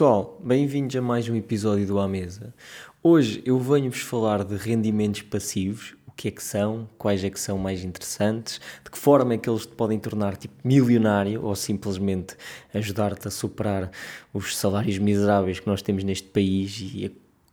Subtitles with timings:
[0.00, 2.54] pessoal, bem-vindos a mais um episódio do À Mesa.
[3.02, 7.38] Hoje eu venho-vos falar de rendimentos passivos, o que é que são, quais é que
[7.38, 11.54] são mais interessantes, de que forma é que eles te podem tornar tipo milionário ou
[11.54, 12.34] simplesmente
[12.72, 13.90] ajudar-te a superar
[14.32, 17.10] os salários miseráveis que nós temos neste país e a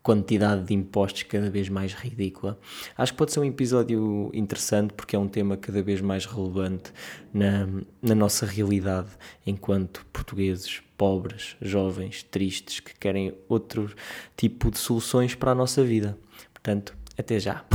[0.07, 2.57] quantidade de impostos cada vez mais ridícula.
[2.97, 6.93] Acho que pode ser um episódio interessante porque é um tema cada vez mais relevante
[7.33, 7.67] na,
[8.01, 9.09] na nossa realidade
[9.45, 13.93] enquanto portugueses pobres, jovens, tristes, que querem outro
[14.37, 16.17] tipo de soluções para a nossa vida.
[16.53, 17.65] Portanto, até já.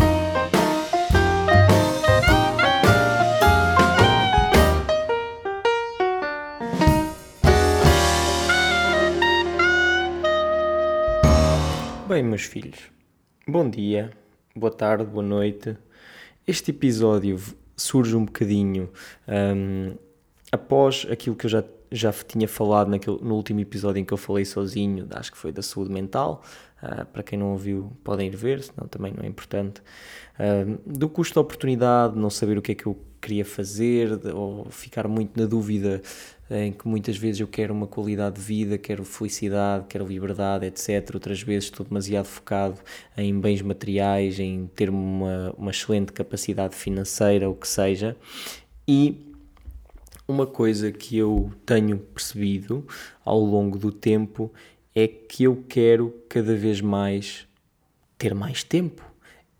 [12.12, 12.78] Bem, meus filhos,
[13.48, 14.10] bom dia,
[14.54, 15.78] boa tarde, boa noite.
[16.46, 17.40] Este episódio
[17.74, 18.90] surge um bocadinho
[19.26, 19.96] um,
[20.52, 24.18] após aquilo que eu já, já tinha falado naquele, no último episódio em que eu
[24.18, 26.42] falei sozinho, acho que foi da saúde mental.
[26.82, 29.80] Uh, para quem não ouviu, podem ir ver, senão também não é importante.
[30.38, 34.66] Uh, do custo da oportunidade, não saber o que é que eu queria fazer, ou
[34.68, 36.02] ficar muito na dúvida
[36.52, 41.10] em que muitas vezes eu quero uma qualidade de vida, quero felicidade, quero liberdade, etc.
[41.14, 42.78] Outras vezes estou demasiado focado
[43.16, 48.16] em bens materiais, em ter uma, uma excelente capacidade financeira, o que seja.
[48.86, 49.32] E
[50.28, 52.86] uma coisa que eu tenho percebido
[53.24, 54.52] ao longo do tempo
[54.94, 57.46] é que eu quero cada vez mais
[58.18, 59.02] ter mais tempo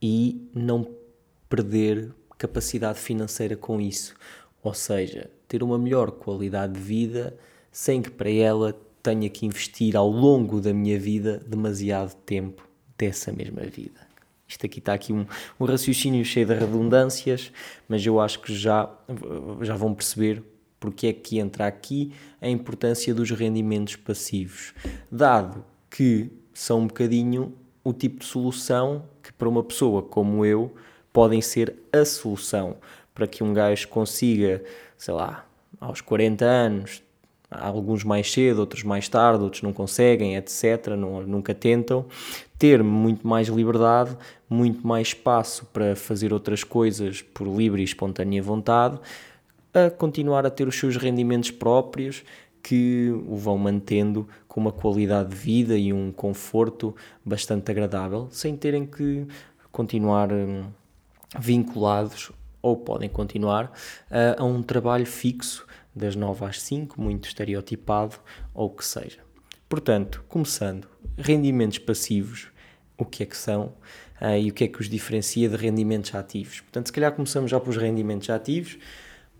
[0.01, 0.87] e não
[1.49, 4.15] perder capacidade financeira com isso.
[4.63, 7.37] Ou seja, ter uma melhor qualidade de vida
[7.71, 13.31] sem que para ela tenha que investir ao longo da minha vida demasiado tempo dessa
[13.31, 14.01] mesma vida.
[14.49, 15.27] Isto aqui está aqui um,
[15.61, 17.53] um raciocínio cheio de redundâncias,
[17.87, 18.91] mas eu acho que já,
[19.61, 20.43] já vão perceber
[20.81, 24.73] porque é que entra aqui a importância dos rendimentos passivos,
[25.11, 27.53] dado que são um bocadinho
[27.85, 30.75] o tipo de solução que para uma pessoa como eu
[31.13, 32.79] podem ser a solução
[33.15, 34.63] para que um gajo consiga
[35.03, 35.45] sei lá,
[35.81, 37.03] aos 40 anos,
[37.51, 42.07] alguns mais cedo, outros mais tarde, outros não conseguem, etc., não, nunca tentam,
[42.57, 44.17] ter muito mais liberdade,
[44.49, 48.97] muito mais espaço para fazer outras coisas por livre e espontânea vontade,
[49.75, 52.23] a continuar a ter os seus rendimentos próprios
[52.63, 56.95] que o vão mantendo com uma qualidade de vida e um conforto
[57.25, 59.27] bastante agradável, sem terem que
[59.73, 60.67] continuar hum,
[61.41, 62.31] vinculados
[62.63, 68.17] ou podem continuar uh, a um trabalho fixo das 9 às 5, muito estereotipado
[68.55, 69.19] ou o que seja.
[69.69, 72.49] Portanto, começando, rendimentos passivos,
[72.97, 73.75] o que é que são
[74.21, 76.61] uh, e o que é que os diferencia de rendimentos ativos.
[76.61, 78.79] Portanto, se calhar começamos já pelos rendimentos ativos.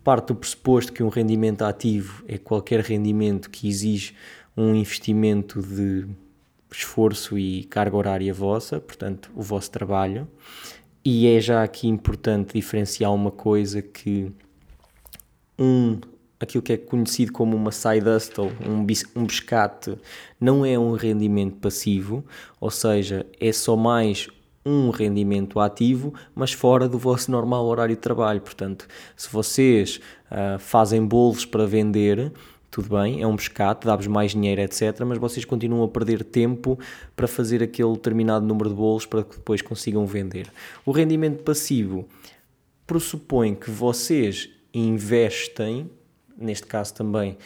[0.03, 4.13] Parte do pressuposto que um rendimento ativo é qualquer rendimento que exige
[4.55, 6.05] um investimento de
[6.69, 10.27] esforço e carga horária vossa, portanto, o vosso trabalho.
[11.05, 14.31] E é já aqui importante diferenciar uma coisa que
[15.59, 15.99] um
[16.39, 18.85] aquilo que é conhecido como uma side hustle, um,
[19.19, 19.97] um pescate,
[20.39, 22.23] não é um rendimento passivo,
[22.59, 24.27] ou seja, é só mais
[24.65, 28.41] um rendimento ativo, mas fora do vosso normal horário de trabalho.
[28.41, 29.99] Portanto, se vocês
[30.31, 32.31] uh, fazem bolos para vender,
[32.73, 35.01] tudo bem, é um pescate, dá-vos mais dinheiro, etc.
[35.05, 36.79] Mas vocês continuam a perder tempo
[37.15, 40.51] para fazer aquele determinado número de bolos para que depois consigam vender.
[40.83, 42.07] O rendimento passivo
[42.87, 45.87] pressupõe que vocês investem,
[46.35, 47.37] neste caso também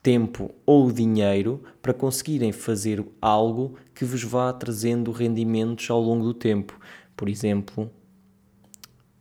[0.00, 6.34] tempo ou dinheiro, para conseguirem fazer algo que vos vá trazendo rendimentos ao longo do
[6.34, 6.78] tempo.
[7.16, 7.90] Por exemplo,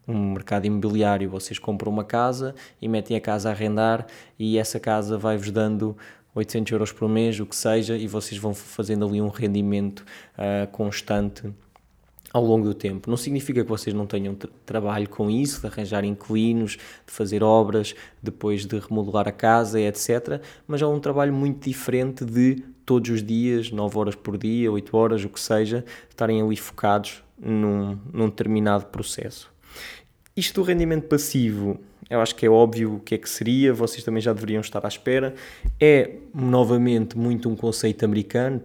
[0.07, 4.07] um mercado imobiliário, vocês compram uma casa e metem a casa a arrendar
[4.37, 5.95] e essa casa vai-vos dando
[6.33, 10.05] 800 euros por mês, o que seja, e vocês vão fazendo ali um rendimento
[10.37, 11.53] uh, constante
[12.33, 13.09] ao longo do tempo.
[13.09, 14.35] Não significa que vocês não tenham
[14.65, 20.41] trabalho com isso, de arranjar inquilinos, de fazer obras, depois de remodelar a casa, etc.
[20.65, 24.97] Mas é um trabalho muito diferente de todos os dias, 9 horas por dia, 8
[24.97, 29.50] horas, o que seja, estarem ali focados num, num determinado processo.
[30.35, 31.77] Isto do rendimento passivo,
[32.09, 34.83] eu acho que é óbvio o que é que seria, vocês também já deveriam estar
[34.85, 35.35] à espera.
[35.79, 38.61] É, novamente, muito um conceito americano,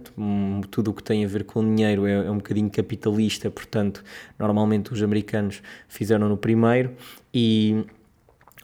[0.71, 4.01] tudo o que tem a ver com dinheiro é, é um bocadinho capitalista, portanto,
[4.39, 6.93] normalmente os americanos fizeram no primeiro
[7.33, 7.85] e,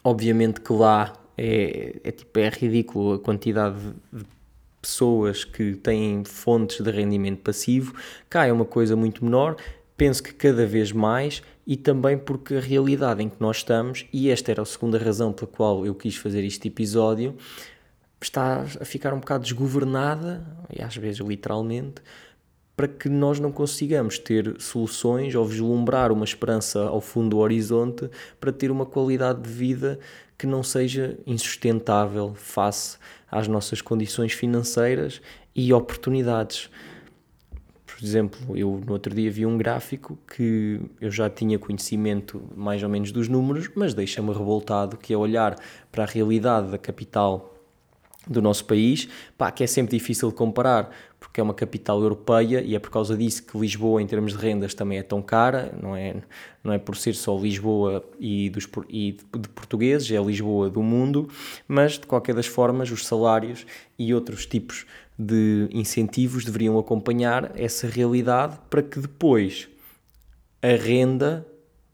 [0.02, 3.80] obviamente, que lá é, é, tipo, é ridículo a quantidade
[4.14, 4.26] de
[4.82, 7.96] pessoas que têm fontes de rendimento passivo,
[8.30, 9.58] cá é uma coisa muito menor,
[9.96, 14.30] penso que cada vez mais e também porque a realidade em que nós estamos, e
[14.30, 17.36] esta era a segunda razão pela qual eu quis fazer este episódio,
[18.22, 22.02] está a ficar um bocado desgovernada, e às vezes literalmente,
[22.76, 28.10] para que nós não consigamos ter soluções ou vislumbrar uma esperança ao fundo do horizonte
[28.40, 30.00] para ter uma qualidade de vida
[30.38, 32.98] que não seja insustentável face
[33.30, 35.22] às nossas condições financeiras
[35.56, 36.70] e oportunidades.
[38.04, 42.84] Por exemplo, eu no outro dia vi um gráfico que eu já tinha conhecimento mais
[42.84, 45.56] ou menos dos números, mas deixa-me revoltado, que é olhar
[45.90, 47.56] para a realidade da capital
[48.28, 49.08] do nosso país,
[49.38, 52.90] pá, que é sempre difícil de comparar, porque é uma capital europeia e é por
[52.90, 56.16] causa disso que Lisboa, em termos de rendas, também é tão cara, não é,
[56.62, 61.30] não é por ser só Lisboa e, dos, e de portugueses, é Lisboa do mundo,
[61.68, 63.66] mas de qualquer das formas, os salários
[63.98, 64.86] e outros tipos de
[65.72, 69.68] incentivos deveriam acompanhar essa realidade para que depois
[70.62, 71.46] a renda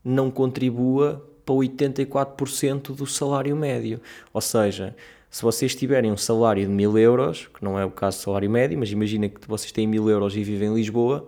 [0.03, 3.99] não contribua para 84% do salário médio.
[4.33, 4.95] Ou seja,
[5.29, 8.49] se vocês tiverem um salário de 1000 euros, que não é o caso do salário
[8.49, 11.27] médio, mas imagina que vocês têm 1000 euros e vivem em Lisboa,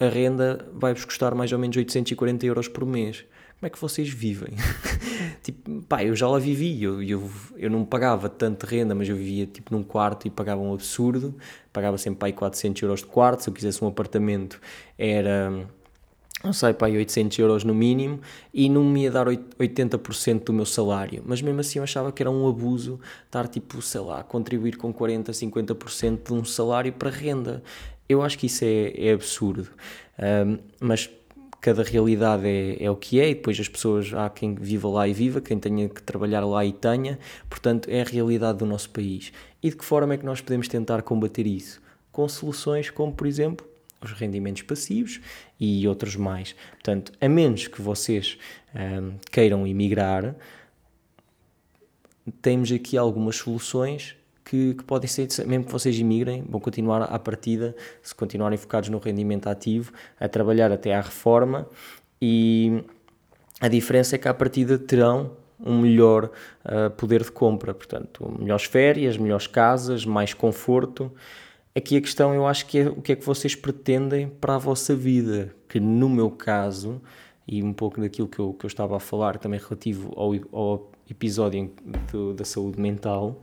[0.00, 3.24] a renda vai-vos custar mais ou menos 840 euros por mês.
[3.60, 4.54] Como é que vocês vivem?
[5.42, 9.16] tipo, pá, eu já lá vivi, eu, eu, eu não pagava tanto renda, mas eu
[9.16, 11.34] vivia tipo num quarto e pagava um absurdo,
[11.72, 14.60] pagava sempre pá, 400 euros de quarto, se eu quisesse um apartamento
[14.96, 15.66] era
[16.42, 18.20] não sei, pá, 800 euros no mínimo
[18.52, 21.22] e não me ia dar 80% do meu salário.
[21.24, 24.92] Mas mesmo assim eu achava que era um abuso estar, tipo, sei lá, contribuir com
[24.92, 27.62] 40%, 50% de um salário para renda.
[28.08, 29.68] Eu acho que isso é, é absurdo.
[30.18, 31.08] Um, mas
[31.62, 35.06] cada realidade é, é o que é e depois as pessoas, há quem viva lá
[35.06, 37.20] e viva, quem tenha que trabalhar lá e tenha.
[37.48, 39.32] Portanto, é a realidade do nosso país.
[39.62, 41.80] E de que forma é que nós podemos tentar combater isso?
[42.10, 43.64] Com soluções como, por exemplo,
[44.02, 45.20] os rendimentos passivos
[45.58, 46.56] e outros mais.
[46.72, 48.36] Portanto, a menos que vocês
[48.74, 50.34] um, queiram emigrar,
[52.42, 54.16] temos aqui algumas soluções
[54.52, 58.90] que, que, podem ser, mesmo que vocês imigrem, vão continuar à partida, se continuarem focados
[58.90, 61.66] no rendimento ativo, a trabalhar até à reforma.
[62.20, 62.84] E
[63.58, 66.30] a diferença é que à partida terão um melhor
[66.66, 71.10] uh, poder de compra, portanto, melhores férias, melhores casas, mais conforto.
[71.74, 74.58] Aqui a questão eu acho que é o que é que vocês pretendem para a
[74.58, 77.00] vossa vida, que no meu caso,
[77.48, 80.90] e um pouco daquilo que eu, que eu estava a falar também relativo ao, ao
[81.08, 81.70] episódio
[82.12, 83.42] do, da saúde mental,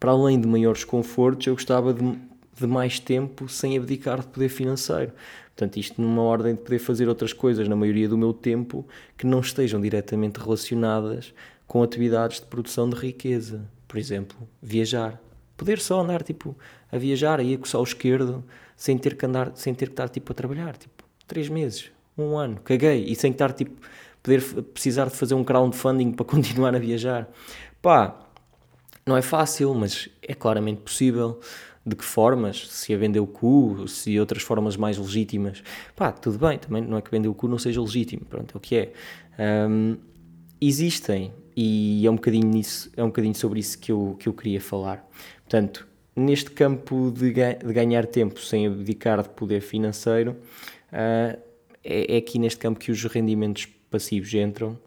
[0.00, 2.18] para além de maiores confortos, eu gostava de,
[2.58, 5.12] de mais tempo sem abdicar de poder financeiro.
[5.54, 8.86] Portanto, isto numa ordem de poder fazer outras coisas na maioria do meu tempo
[9.18, 11.34] que não estejam diretamente relacionadas
[11.66, 13.62] com atividades de produção de riqueza.
[13.86, 15.20] Por exemplo, viajar.
[15.56, 16.56] Poder só andar tipo
[16.90, 18.42] a viajar, a ir com o esquerdo,
[18.74, 22.36] sem ter que andar, sem ter que estar tipo a trabalhar, tipo, três meses, um
[22.36, 23.76] ano, caguei, e sem estar tipo,
[24.22, 24.42] poder
[24.72, 27.28] precisar de fazer um crowdfunding para continuar a viajar.
[27.82, 28.18] Pá,
[29.10, 31.40] não é fácil, mas é claramente possível.
[31.84, 32.68] De que formas?
[32.68, 35.62] Se é vender o cu, se outras formas mais legítimas.
[35.96, 38.56] Pá, tudo bem, também não é que vender o cu não seja legítimo, pronto, é
[38.56, 38.92] o que é.
[39.68, 39.96] Um,
[40.60, 44.32] existem, e é um bocadinho nisso, é um bocadinho sobre isso que eu, que eu
[44.34, 45.08] queria falar.
[45.38, 50.32] Portanto, neste campo de, de ganhar tempo sem abdicar de poder financeiro,
[50.92, 51.40] uh,
[51.82, 54.78] é, é aqui neste campo que os rendimentos passivos entram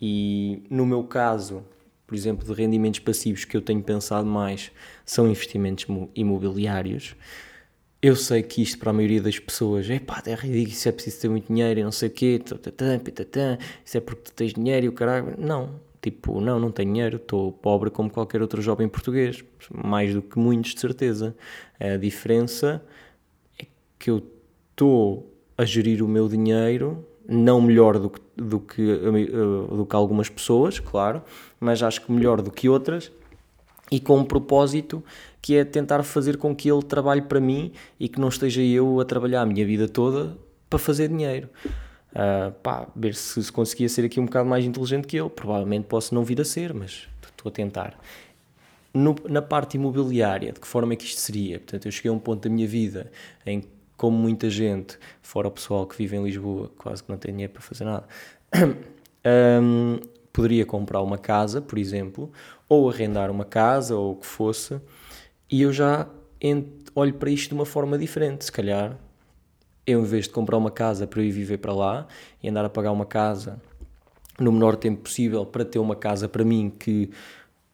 [0.00, 1.62] e no meu caso,
[2.10, 4.72] por exemplo, de rendimentos passivos que eu tenho pensado mais
[5.06, 7.14] são investimentos imobiliários.
[8.02, 10.92] Eu sei que isto para a maioria das pessoas é pá, é ridículo, isso é
[10.92, 14.86] preciso ter muito dinheiro e não sei o quê, isso é porque tu tens dinheiro
[14.86, 15.36] e o caralho.
[15.38, 20.20] Não, Tipo, não, não tenho dinheiro, estou pobre como qualquer outro jovem português, mais do
[20.20, 21.36] que muitos, de certeza.
[21.78, 22.82] A diferença
[23.56, 23.66] é
[23.98, 24.26] que eu
[24.70, 25.29] estou
[25.60, 30.28] a gerir o meu dinheiro, não melhor do que, do, que, eh, do que algumas
[30.28, 31.22] pessoas, claro,
[31.58, 33.12] mas acho que melhor do que outras,
[33.90, 35.02] e com um propósito
[35.42, 39.00] que é tentar fazer com que ele trabalhe para mim e que não esteja eu
[39.00, 40.36] a trabalhar a minha vida toda
[40.68, 41.48] para fazer dinheiro
[42.12, 45.28] uh, pá, ver se, se conseguia ser aqui um bocado mais inteligente que eu.
[45.28, 47.98] Provavelmente posso não vir a ser, mas estou a tentar.
[48.92, 51.58] No, na parte imobiliária, de que forma é que isto seria?
[51.58, 53.10] Portanto, eu cheguei a um ponto da minha vida
[53.46, 53.68] em que,
[54.00, 57.52] como muita gente, fora o pessoal que vive em Lisboa, quase que não tem dinheiro
[57.52, 58.08] para fazer nada,
[59.62, 60.00] um,
[60.32, 62.32] poderia comprar uma casa, por exemplo,
[62.66, 64.80] ou arrendar uma casa, ou o que fosse,
[65.50, 66.08] e eu já
[66.94, 68.46] olho para isto de uma forma diferente.
[68.46, 68.96] Se calhar
[69.86, 72.06] eu, em vez de comprar uma casa para ir viver para lá
[72.42, 73.60] e andar a pagar uma casa
[74.38, 77.10] no menor tempo possível para ter uma casa para mim que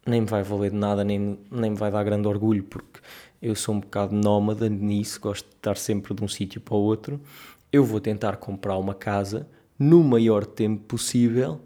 [0.05, 3.01] nem me vai valer de nada, nem, nem me vai dar grande orgulho, porque
[3.47, 6.79] eu sou um bocado nómada nisso, gosto de estar sempre de um sítio para o
[6.79, 7.21] outro.
[7.73, 9.47] Eu vou tentar comprar uma casa
[9.79, 11.61] no maior tempo possível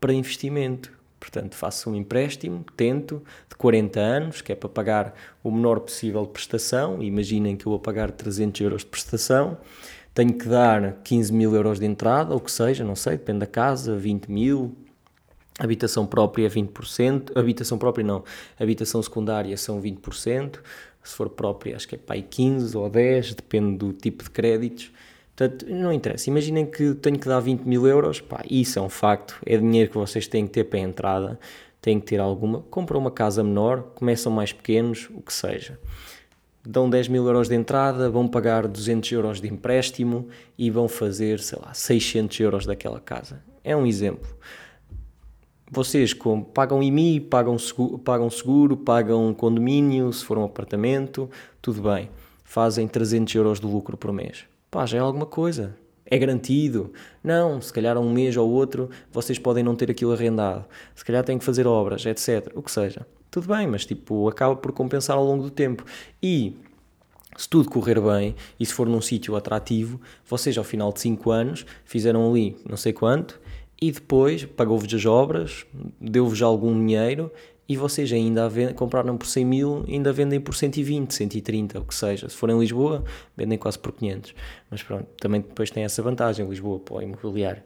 [0.00, 5.50] para investimento, Portanto, faço um empréstimo, tento, de 40 anos, que é para pagar o
[5.50, 7.02] menor possível de prestação.
[7.02, 9.58] Imaginem que eu vou pagar 300 euros de prestação,
[10.14, 13.46] tenho que dar 15 mil euros de entrada, ou que seja, não sei, depende da
[13.46, 14.74] casa, 20 mil.
[15.58, 18.24] Habitação própria é 20%, habitação própria não,
[18.58, 20.58] habitação secundária são 20%,
[21.02, 24.90] se for própria acho que é aí 15 ou 10, depende do tipo de créditos.
[25.34, 26.28] Portanto, não interessa.
[26.28, 29.90] Imaginem que tenho que dar 20 mil euros, pá, isso é um facto, é dinheiro
[29.90, 31.40] que vocês têm que ter para a entrada,
[31.80, 32.60] têm que ter alguma.
[32.70, 35.78] Compram uma casa menor, começam mais pequenos, o que seja.
[36.62, 40.28] Dão 10 mil euros de entrada, vão pagar 200 euros de empréstimo
[40.58, 43.42] e vão fazer, sei lá, 600 euros daquela casa.
[43.64, 44.28] É um exemplo.
[45.70, 46.14] Vocês
[46.52, 51.30] pagam IMI, pagam seguro, pagam seguro, pagam condomínio, se for um apartamento,
[51.62, 52.10] tudo bem.
[52.42, 55.76] Fazem 300 euros de lucro por mês pá, já é alguma coisa.
[56.06, 56.92] É garantido.
[57.22, 60.64] Não, se calhar um mês ou outro vocês podem não ter aquilo arrendado.
[60.94, 62.50] Se calhar têm que fazer obras, etc.
[62.54, 63.06] O que seja.
[63.30, 65.84] Tudo bem, mas tipo, acaba por compensar ao longo do tempo.
[66.22, 66.56] E
[67.36, 71.30] se tudo correr bem e se for num sítio atrativo, vocês ao final de 5
[71.30, 73.40] anos fizeram ali não sei quanto
[73.80, 75.64] e depois pagou-vos as obras,
[76.00, 77.32] deu-vos algum dinheiro
[77.70, 82.28] e vocês ainda compraram por 100 mil ainda vendem por 120, 130, o que seja.
[82.28, 83.04] Se for em Lisboa,
[83.36, 84.34] vendem quase por 500.
[84.68, 87.62] Mas pronto, também depois tem essa vantagem Lisboa para o imobiliário.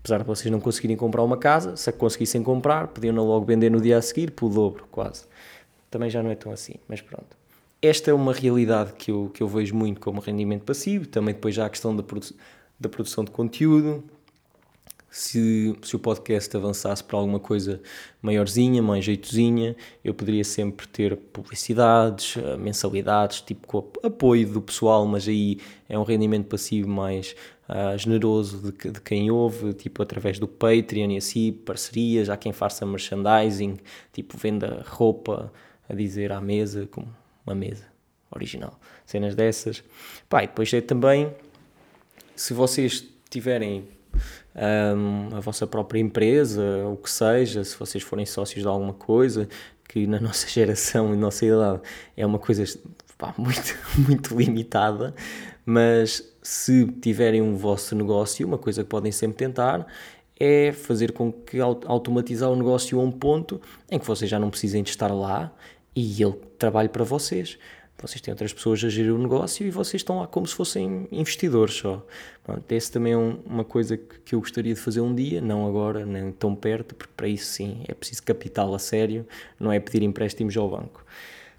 [0.00, 3.70] Apesar de vocês não conseguirem comprar uma casa, se a conseguissem comprar, podiam logo vender
[3.70, 5.26] no dia a seguir por dobro, quase.
[5.90, 7.36] Também já não é tão assim, mas pronto.
[7.82, 11.06] Esta é uma realidade que eu, que eu vejo muito como rendimento passivo.
[11.06, 12.28] Também depois já a questão da, produ
[12.80, 14.02] da produção de conteúdo,
[15.12, 17.82] se, se o podcast avançasse para alguma coisa
[18.22, 25.06] maiorzinha, mais jeitozinha, eu poderia sempre ter publicidades, eh, mensalidades, tipo com apoio do pessoal,
[25.06, 27.36] mas aí é um rendimento passivo mais
[27.68, 32.54] uh, generoso de, de, quem ouve, tipo através do Patreon e assim, parcerias, há quem
[32.54, 33.76] faça merchandising,
[34.14, 35.52] tipo venda roupa
[35.90, 37.14] a dizer à mesa, como
[37.46, 37.84] uma mesa
[38.34, 39.84] original, cenas dessas.
[40.26, 41.30] Pá, e depois é também,
[42.34, 43.86] se vocês tiverem
[44.54, 49.48] um, a vossa própria empresa, o que seja, se vocês forem sócios de alguma coisa,
[49.88, 51.80] que na nossa geração e nossa idade
[52.16, 52.64] é uma coisa
[53.16, 55.14] pá, muito, muito limitada,
[55.64, 59.86] mas se tiverem um vosso negócio, uma coisa que podem sempre tentar
[60.38, 64.50] é fazer com que automatizar o negócio a um ponto em que vocês já não
[64.50, 65.52] precisem de estar lá
[65.94, 67.58] e ele trabalhe para vocês.
[68.00, 71.06] Vocês têm outras pessoas a gerir o negócio e vocês estão lá como se fossem
[71.12, 72.04] investidores só.
[72.42, 75.40] Pronto, essa também é um, uma coisa que, que eu gostaria de fazer um dia,
[75.40, 79.26] não agora, nem tão perto, porque para isso sim é preciso capital a sério,
[79.58, 81.04] não é pedir empréstimos ao banco.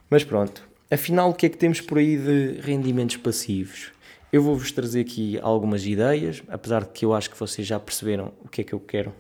[0.10, 3.92] Mas pronto, afinal, o que é que temos por aí de rendimentos passivos?
[4.32, 8.34] Eu vou-vos trazer aqui algumas ideias, apesar de que eu acho que vocês já perceberam
[8.44, 9.14] o que é que eu quero,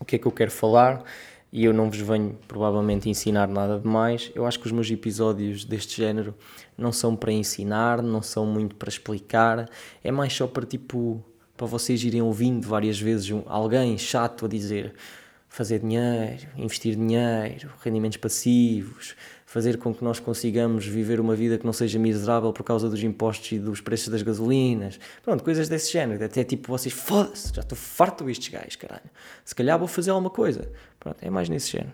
[0.00, 1.04] o que é que eu quero falar
[1.52, 4.32] e eu não vos venho provavelmente ensinar nada de mais.
[4.34, 6.34] Eu acho que os meus episódios deste género
[6.78, 9.68] não são para ensinar, não são muito para explicar,
[10.02, 11.22] é mais só para tipo
[11.54, 14.94] para vocês irem ouvindo várias vezes alguém chato a dizer
[15.52, 21.66] fazer dinheiro, investir dinheiro, rendimentos passivos, fazer com que nós consigamos viver uma vida que
[21.66, 24.98] não seja miserável por causa dos impostos e dos preços das gasolinas.
[25.22, 26.24] Pronto, coisas desse género.
[26.24, 29.10] Até tipo vocês, foda-se, já estou farto destes gajos, caralho.
[29.44, 30.72] Se calhar vou fazer alguma coisa.
[30.98, 31.92] Pronto, é mais nesse género.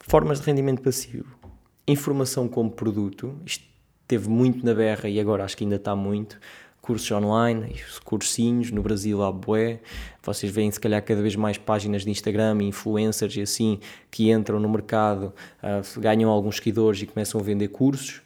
[0.00, 1.38] Formas de rendimento passivo.
[1.86, 3.38] Informação como produto.
[3.44, 3.66] Isto
[4.08, 6.40] teve muito na berra e agora acho que ainda está muito
[6.84, 7.74] cursos online,
[8.04, 9.80] cursinhos, no Brasil há bué,
[10.22, 14.60] vocês veem se calhar cada vez mais páginas de Instagram, influencers e assim, que entram
[14.60, 18.20] no mercado, uh, ganham alguns seguidores e começam a vender cursos.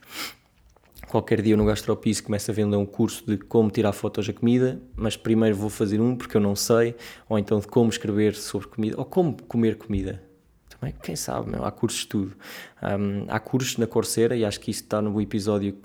[1.06, 4.82] Qualquer dia no Gastropiso começo a vender um curso de como tirar fotos da comida,
[4.96, 6.96] mas primeiro vou fazer um porque eu não sei,
[7.28, 10.20] ou então de como escrever sobre comida, ou como comer comida.
[10.68, 12.36] Também, quem sabe, meu, há cursos de tudo.
[12.82, 15.76] Um, há cursos na Coursera, e acho que isso está no episódio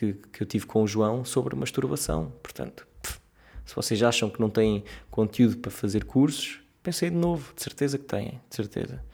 [0.00, 2.32] que, que eu tive com o João sobre masturbação.
[2.42, 3.20] Portanto, pff,
[3.66, 7.98] se vocês acham que não têm conteúdo para fazer cursos, pensei de novo, de certeza
[7.98, 9.04] que têm, de certeza.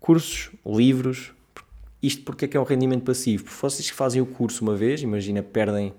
[0.00, 1.32] Cursos, livros,
[2.02, 3.44] isto porque é que é um rendimento passivo?
[3.44, 5.94] Porque vocês que fazem o curso uma vez, imagina, perdem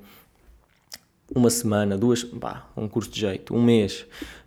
[1.33, 4.05] uma semana, duas, pá, um curso de jeito, um mês.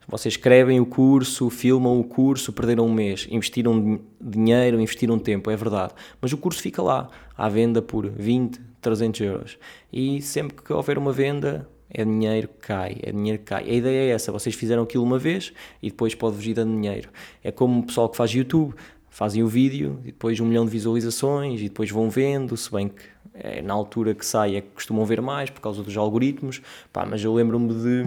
[0.09, 5.57] Vocês escrevem o curso, filmam o curso, perderam um mês, investiram dinheiro, investiram tempo, é
[5.57, 5.93] verdade.
[6.21, 9.59] Mas o curso fica lá, à venda por 20, 300 euros.
[9.93, 13.65] E sempre que houver uma venda, é dinheiro que cai, é dinheiro que cai.
[13.65, 17.11] A ideia é essa, vocês fizeram aquilo uma vez e depois pode-vos ir dando dinheiro.
[17.45, 18.75] É como o pessoal que faz YouTube,
[19.11, 22.89] fazem o vídeo e depois um milhão de visualizações e depois vão vendo, se bem
[22.89, 23.03] que
[23.35, 27.05] é, na altura que sai é que costumam ver mais por causa dos algoritmos, pá,
[27.05, 28.07] mas eu lembro-me de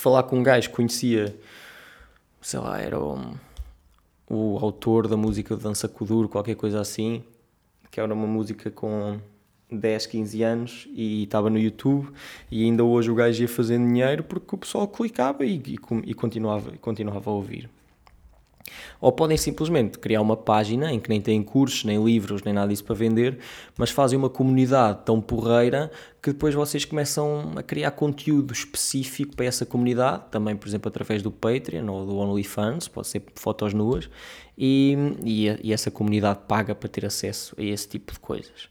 [0.00, 1.36] falar com um gajo que conhecia
[2.40, 3.34] sei lá, era um,
[4.28, 7.22] o autor da música de Dança Kuduro, qualquer coisa assim,
[7.90, 9.18] que era uma música com
[9.70, 12.10] 10, 15 anos e estava no YouTube
[12.50, 16.14] e ainda hoje o gajo ia fazendo dinheiro porque o pessoal clicava e, e, e
[16.14, 17.68] continuava, continuava a ouvir.
[19.00, 22.68] Ou podem simplesmente criar uma página em que nem têm cursos, nem livros, nem nada
[22.68, 23.38] disso para vender,
[23.76, 25.90] mas fazem uma comunidade tão porreira
[26.22, 31.22] que depois vocês começam a criar conteúdo específico para essa comunidade, também, por exemplo, através
[31.22, 34.08] do Patreon ou do OnlyFans, pode ser fotos nuas,
[34.56, 38.68] e, e, e essa comunidade paga para ter acesso a esse tipo de coisas.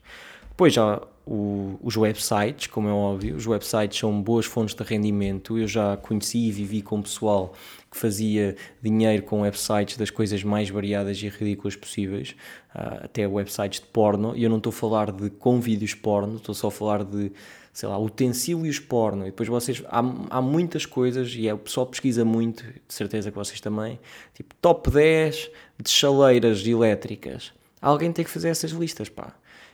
[0.49, 5.57] Depois já os websites, como é óbvio, os websites são boas fontes de rendimento.
[5.57, 7.53] Eu já conheci e vivi com pessoal
[7.89, 12.35] que fazia dinheiro com websites das coisas mais variadas e ridículas possíveis,
[12.75, 14.35] uh, até websites de porno.
[14.35, 17.31] E eu não estou a falar de com vídeos porno, estou só a falar de,
[17.73, 19.23] sei lá, utensílios porno.
[19.23, 23.31] E depois vocês, há, há muitas coisas, e é, o pessoal pesquisa muito, de certeza
[23.31, 23.99] que vocês também,
[24.33, 25.49] tipo top 10
[25.81, 27.51] de chaleiras elétricas.
[27.81, 29.33] Alguém tem que fazer essas listas, pá.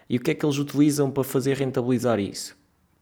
[0.10, 2.55] E o que é que eles utilizam para fazer rentabilizar isso?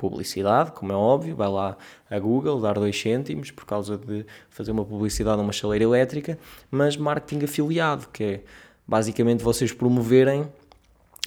[0.04, 1.78] Publicidade, como é óbvio, vai lá
[2.10, 6.38] a Google dar 2 cêntimos por causa de fazer uma publicidade a uma chaleira elétrica,
[6.70, 8.42] mas marketing afiliado, que é
[8.86, 10.46] basicamente vocês promoverem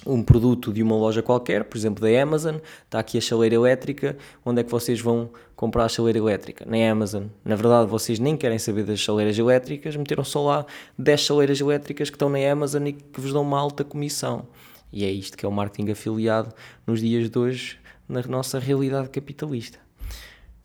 [0.05, 4.15] um produto de uma loja qualquer, por exemplo da Amazon, está aqui a chaleira elétrica,
[4.45, 6.63] onde é que vocês vão comprar a chaleira elétrica?
[6.63, 7.23] Na Amazon.
[7.43, 10.65] Na verdade, vocês nem querem saber das chaleiras elétricas, meteram só lá
[10.99, 14.45] 10 chaleiras elétricas que estão na Amazon e que vos dão uma alta comissão.
[14.93, 16.53] E é isto que é o marketing afiliado
[16.85, 19.79] nos dias de hoje, na nossa realidade capitalista.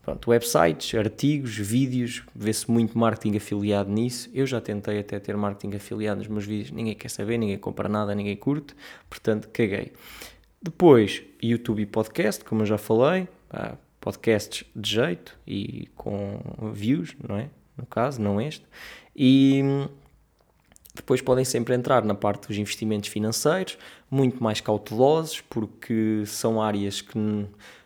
[0.01, 4.29] Pronto, websites, artigos, vídeos, vê-se muito marketing afiliado nisso.
[4.33, 7.87] Eu já tentei até ter marketing afiliado nos meus vídeos, ninguém quer saber, ninguém compra
[7.87, 8.75] nada, ninguém curte,
[9.09, 9.93] portanto, caguei.
[10.61, 13.29] Depois, YouTube e podcast, como eu já falei,
[14.01, 16.37] podcasts de jeito e com
[16.73, 17.49] views, não é?
[17.77, 18.65] No caso, não este.
[19.15, 19.61] E
[20.93, 23.77] depois podem sempre entrar na parte dos investimentos financeiros,
[24.09, 27.13] muito mais cautelosos, porque são áreas que,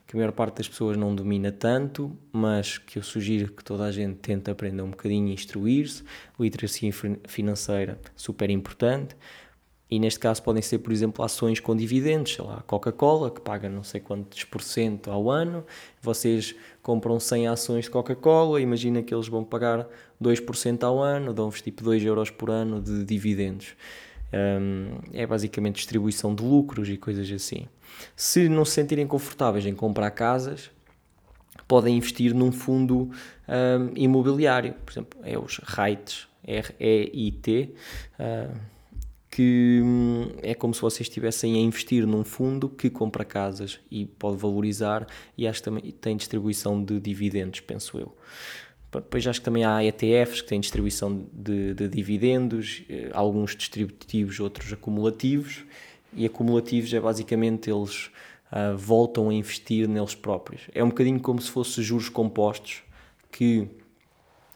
[0.05, 3.85] que a maior parte das pessoas não domina tanto, mas que eu sugiro que toda
[3.85, 6.03] a gente tente aprender um bocadinho e instruir-se.
[6.37, 6.91] Literacia
[7.25, 9.15] financeira, super importante.
[9.89, 13.69] E neste caso podem ser, por exemplo, ações com dividendos, sei lá, Coca-Cola, que paga
[13.69, 15.63] não sei quantos por cento ao ano,
[16.01, 19.87] vocês compram 100 ações de Coca-Cola, imagina que eles vão pagar
[20.21, 23.75] 2% ao ano, dão-vos tipo 2 euros por ano de dividendos.
[24.33, 27.65] Um, é basicamente distribuição de lucros e coisas assim.
[28.13, 30.69] Se não se sentirem confortáveis em comprar casas,
[31.65, 33.09] podem investir num fundo
[33.47, 37.73] um, imobiliário, por exemplo, é os REITs, R-E-I-T,
[38.19, 38.76] uh,
[39.37, 44.03] que hum, é como se vocês estivessem a investir num fundo que compra casas e
[44.03, 45.05] pode valorizar
[45.37, 48.17] e acho que também tem distribuição de dividendos, penso eu.
[48.91, 54.39] Depois acho que também há ETFs que têm distribuição de, de dividendos, eh, alguns distributivos,
[54.39, 55.65] outros acumulativos,
[56.15, 58.07] e acumulativos é basicamente eles
[58.51, 60.61] uh, voltam a investir neles próprios.
[60.73, 62.81] É um bocadinho como se fosse juros compostos,
[63.31, 63.67] que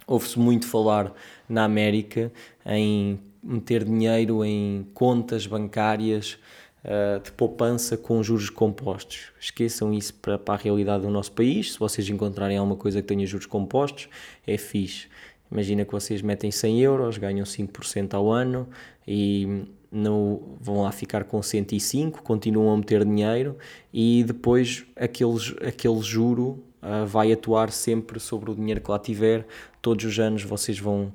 [0.07, 1.13] ouve-se muito falar
[1.47, 2.33] na América
[2.65, 6.37] em meter dinheiro em contas bancárias
[6.85, 9.31] uh, de poupança com juros compostos.
[9.39, 11.73] Esqueçam isso para, para a realidade do nosso país.
[11.73, 14.07] Se vocês encontrarem alguma coisa que tenha juros compostos,
[14.45, 15.07] é fixe.
[15.51, 18.69] Imagina que vocês metem 100 euros, ganham 5% ao ano
[19.05, 23.57] e não vão lá ficar com 105, continuam a meter dinheiro
[23.93, 29.45] e depois aqueles, aquele juro uh, vai atuar sempre sobre o dinheiro que lá tiver.
[29.81, 31.11] Todos os anos vocês vão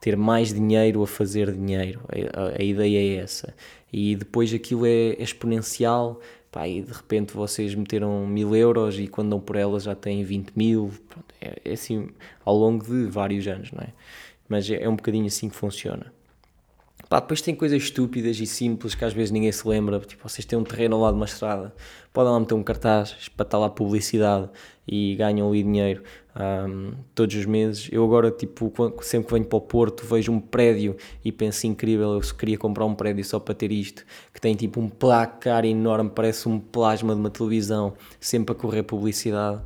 [0.00, 2.00] ter mais dinheiro a fazer dinheiro.
[2.34, 3.54] A, a, ideia é essa.
[3.92, 6.20] E depois aquilo é exponencial.
[6.50, 10.24] Pá, e de repente vocês meteram mil euros e quando dão por elas já têm
[10.24, 10.90] 20 mil.
[11.08, 12.08] Pronto, é, é, assim
[12.44, 13.88] ao longo de vários anos, não é?
[14.48, 16.12] Mas é, é um bocadinho assim que funciona.
[17.10, 19.98] Pá, depois tem coisas estúpidas e simples que às vezes ninguém se lembra.
[19.98, 21.74] Tipo, vocês têm um terreno ao lado de uma estrada,
[22.12, 24.48] podem lá meter um cartaz para estar lá publicidade
[24.86, 26.04] e ganham ali dinheiro
[26.36, 27.88] um, todos os meses.
[27.90, 32.12] Eu agora, tipo, sempre que venho para o Porto, vejo um prédio e penso incrível.
[32.12, 36.12] Eu queria comprar um prédio só para ter isto, que tem tipo um placar enorme,
[36.14, 39.60] parece um plasma de uma televisão, sempre a correr publicidade.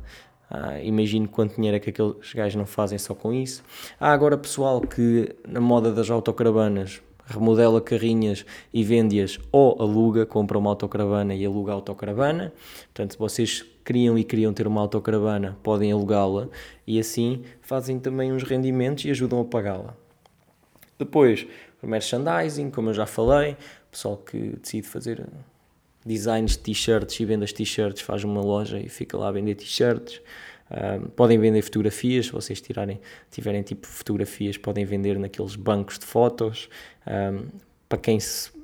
[0.49, 3.63] Ah, imagino quanto dinheiro é que aqueles gajos não fazem só com isso.
[3.99, 10.57] Há agora pessoal que, na moda das autocaravanas, remodela carrinhas e vende-as ou aluga, compra
[10.57, 12.53] uma autocaravana e aluga a autocaravana.
[12.93, 16.47] Portanto, se vocês queriam e queriam ter uma autocaravana, podem alugá-la
[16.85, 19.95] e assim fazem também uns rendimentos e ajudam a pagá-la.
[20.97, 21.45] Depois,
[21.81, 23.57] o merchandising, como eu já falei,
[23.91, 25.27] pessoal que decide fazer
[26.05, 29.55] designs de t-shirts e vende as t-shirts, faz uma loja e fica lá a vender
[29.55, 30.21] t-shirts.
[31.15, 32.99] Podem vender fotografias, se vocês tirarem,
[33.29, 36.69] tiverem tipo fotografias, podem vender naqueles bancos de fotos.
[37.07, 37.47] Um,
[37.87, 38.19] para quem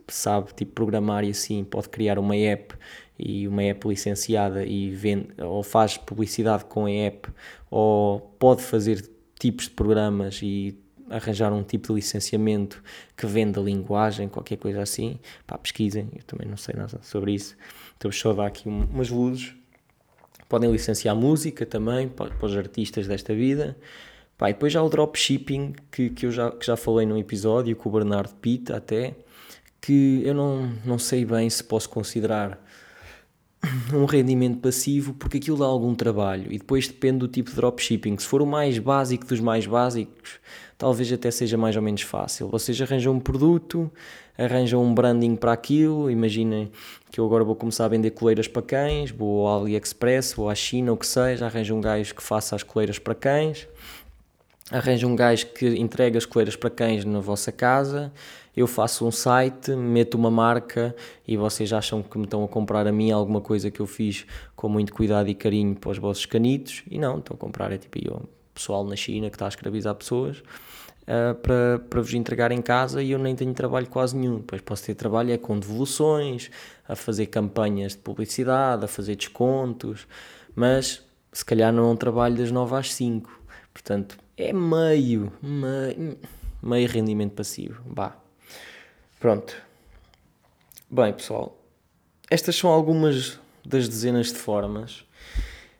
[0.07, 2.75] sabe tipo programar e assim, pode criar uma app
[3.17, 7.29] e uma app licenciada e vende, ou faz publicidade com a app,
[7.69, 9.07] ou pode fazer
[9.39, 10.77] tipos de programas e
[11.09, 12.81] arranjar um tipo de licenciamento
[13.15, 17.55] que venda linguagem, qualquer coisa assim, pá, pesquisem, eu também não sei nada sobre isso,
[17.93, 19.53] estou só a dar aqui umas luzes.
[20.51, 23.77] Podem licenciar música também para, para os artistas desta vida.
[24.37, 27.73] Pá, e depois há o dropshipping que, que eu já, que já falei num episódio
[27.73, 29.15] com o Bernardo Pita até,
[29.79, 32.61] que eu não, não sei bem se posso considerar
[33.93, 38.17] um rendimento passivo porque aquilo dá algum trabalho e depois depende do tipo de dropshipping.
[38.17, 40.39] Se for o mais básico dos mais básicos,
[40.77, 42.49] talvez até seja mais ou menos fácil.
[42.49, 43.91] Vocês arranjam um produto,
[44.37, 46.09] arranjam um branding para aquilo.
[46.09, 46.71] Imaginem
[47.11, 50.55] que eu agora vou começar a vender coleiras para cães, vou ao AliExpress, vou à
[50.55, 53.67] China, o que seja, arranjo um gajo que faça as coleiras para cães
[54.71, 58.11] arranja um gajo que entrega as coleiras para cães na vossa casa,
[58.55, 60.95] eu faço um site, meto uma marca
[61.27, 64.25] e vocês acham que me estão a comprar a mim alguma coisa que eu fiz
[64.55, 67.77] com muito cuidado e carinho para os vossos canitos e não, estão a comprar é
[67.77, 68.21] tipo eu,
[68.53, 73.01] pessoal na China que está a escravizar pessoas uh, para, para vos entregar em casa
[73.01, 76.51] e eu nem tenho trabalho quase nenhum, depois posso ter trabalho é com devoluções,
[76.87, 80.05] a fazer campanhas de publicidade, a fazer descontos,
[80.53, 83.31] mas se calhar não é um trabalho das 9 às 5,
[83.73, 86.17] portanto é meio, meio,
[86.61, 87.81] meio rendimento passivo.
[87.85, 88.20] Bah.
[89.21, 89.55] Pronto.
[90.89, 91.55] Bem, pessoal,
[92.27, 95.05] estas são algumas das dezenas de formas.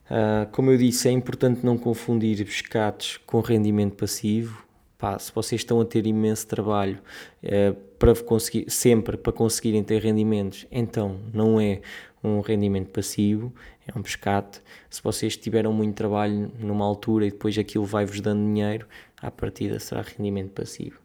[0.05, 4.63] Uh, como eu disse, é importante não confundir pescados com rendimento passivo.
[4.95, 6.99] Pá, se vocês estão a ter imenso trabalho
[7.43, 11.81] uh, para conseguir, sempre para conseguirem ter rendimentos, então não é
[12.23, 13.51] um rendimento passivo,
[13.87, 14.61] é um pescate.
[14.87, 18.85] Se vocês tiveram muito trabalho numa altura e depois aquilo vai-vos dando dinheiro,
[19.19, 20.99] à partida será rendimento passivo.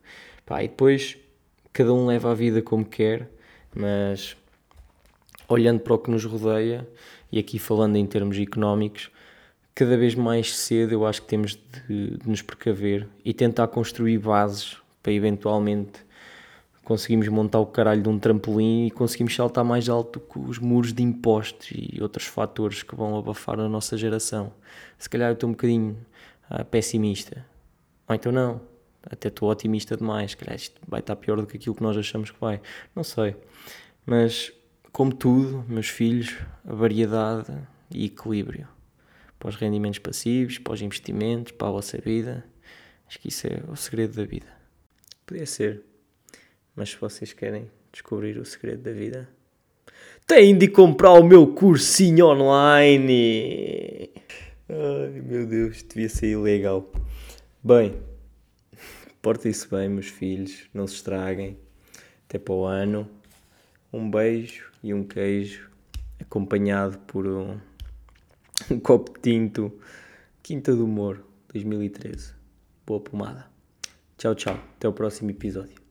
[0.45, 1.17] Pá, e depois
[1.77, 3.31] cada um leva a vida como quer,
[3.75, 4.35] mas
[5.47, 6.89] olhando para o que nos rodeia,
[7.31, 9.11] e aqui falando em termos económicos,
[9.75, 14.17] cada vez mais cedo eu acho que temos de, de nos precaver e tentar construir
[14.17, 16.07] bases para eventualmente
[16.83, 20.95] conseguimos montar o caralho de um trampolim e conseguimos saltar mais alto que os muros
[20.95, 24.53] de impostos e outros fatores que vão abafar a nossa geração.
[24.97, 25.97] Se calhar eu estou um bocadinho
[26.49, 27.45] ah, pessimista.
[28.09, 28.61] Ou então não,
[29.09, 30.35] até estou otimista demais.
[30.35, 32.61] Calhar isto vai estar pior do que aquilo que nós achamos que vai.
[32.95, 33.37] Não sei.
[34.05, 34.53] Mas,
[34.93, 37.53] como tudo, meus filhos, a variedade
[37.91, 38.69] e equilíbrio.
[39.39, 42.45] Para os rendimentos passivos, para os investimentos, para a vossa vida.
[43.07, 44.47] Acho que isso é o segredo da vida.
[45.25, 45.83] Podia ser.
[46.75, 49.29] Mas se vocês querem descobrir o segredo da vida,
[50.27, 54.11] têm de comprar o meu cursinho online.
[54.69, 56.91] Ai meu Deus, devia ser ilegal.
[57.63, 57.97] Bem,
[59.27, 61.59] portem-se bem, meus filhos, não se estraguem.
[62.29, 63.11] Até para o ano.
[63.93, 65.69] Um beijo e um queijo,
[66.21, 67.59] acompanhado por um,
[68.71, 69.81] um copo de tinto.
[70.45, 72.35] Quinta do Humor 2013.
[72.87, 73.51] Boa pomada.
[74.17, 74.55] Tchau, tchau.
[74.77, 75.86] Até o próximo episódio.